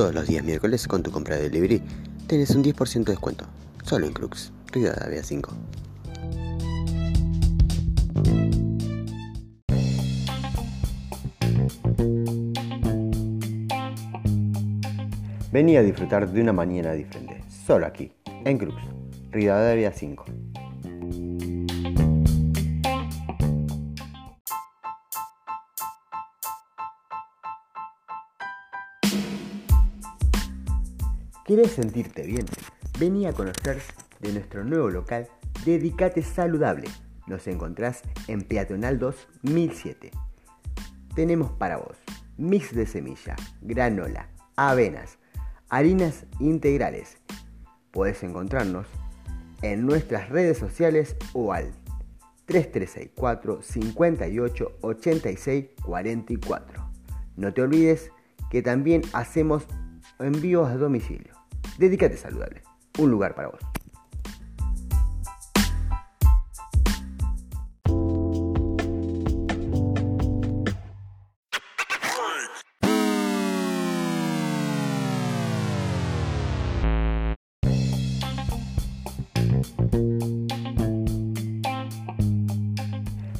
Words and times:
Todos 0.00 0.14
los 0.14 0.26
días 0.26 0.42
miércoles 0.42 0.88
con 0.88 1.02
tu 1.02 1.10
compra 1.10 1.36
de 1.36 1.50
delivery 1.50 1.82
tenés 2.26 2.48
un 2.54 2.64
10% 2.64 3.04
de 3.04 3.12
descuento. 3.12 3.44
Solo 3.84 4.06
en 4.06 4.14
Crux, 4.14 4.50
Rivadavia 4.72 5.22
5. 5.22 5.52
Vení 15.52 15.76
a 15.76 15.82
disfrutar 15.82 16.32
de 16.32 16.40
una 16.40 16.54
mañana 16.54 16.92
diferente, 16.94 17.44
solo 17.66 17.84
aquí, 17.84 18.10
en 18.46 18.56
Crux, 18.56 18.82
Rivadavia 19.30 19.92
5. 19.92 20.24
¿Quieres 31.50 31.72
sentirte 31.72 32.22
bien? 32.22 32.46
Vení 33.00 33.26
a 33.26 33.32
conocer 33.32 33.82
de 34.20 34.32
nuestro 34.32 34.62
nuevo 34.62 34.88
local 34.88 35.26
Dedicate 35.64 36.22
Saludable. 36.22 36.86
Nos 37.26 37.48
encontrás 37.48 38.02
en 38.28 38.42
Peatonal 38.42 39.00
2 39.00 39.16
1007. 39.42 40.12
Tenemos 41.16 41.50
para 41.50 41.78
vos 41.78 41.96
mix 42.36 42.72
de 42.72 42.86
semilla, 42.86 43.34
granola, 43.62 44.28
avenas, 44.54 45.18
harinas 45.70 46.24
integrales. 46.38 47.16
Puedes 47.90 48.22
encontrarnos 48.22 48.86
en 49.60 49.84
nuestras 49.84 50.28
redes 50.28 50.56
sociales 50.56 51.16
o 51.32 51.52
al 51.52 51.72
3364 52.44 53.60
58 53.60 54.78
86 54.82 55.66
44. 55.84 56.90
No 57.34 57.52
te 57.52 57.62
olvides 57.62 58.12
que 58.52 58.62
también 58.62 59.02
hacemos 59.12 59.66
envíos 60.20 60.68
a 60.68 60.76
domicilio. 60.76 61.39
Dedícate 61.80 62.18
saludable. 62.18 62.60
Un 62.98 63.10
lugar 63.10 63.34
para 63.34 63.48
vos. 63.48 63.60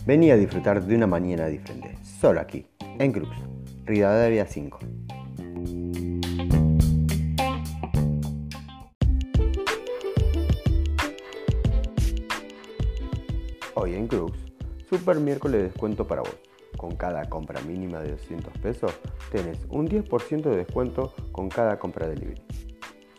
Vení 0.06 0.30
a 0.30 0.36
disfrutar 0.36 0.82
de 0.82 0.97
una 0.97 1.06
mañana 1.06 1.47
diferente, 1.48 1.98
solo 2.02 2.41
aquí, 2.41 2.66
en 2.98 3.12
Cruz, 3.12 3.28
Rivadavia 3.84 4.47
5. 4.47 4.78
Hoy 13.74 13.94
en 13.94 14.08
Crux, 14.08 14.36
Super 14.88 15.20
miércoles 15.20 15.60
de 15.60 15.68
descuento 15.68 16.04
para 16.04 16.22
vos. 16.22 16.36
Con 16.76 16.96
cada 16.96 17.28
compra 17.28 17.60
mínima 17.60 18.00
de 18.00 18.12
200 18.12 18.58
pesos, 18.58 18.92
tenés 19.30 19.58
un 19.68 19.86
10% 19.86 20.42
de 20.42 20.56
descuento 20.56 21.14
con 21.30 21.48
cada 21.48 21.78
compra 21.78 22.08
de 22.08 22.14
delivery. 22.14 22.42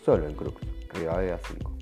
Solo 0.04 0.28
en 0.28 0.36
Crux, 0.36 0.60
Rivadavia 0.94 1.40
5. 1.42 1.81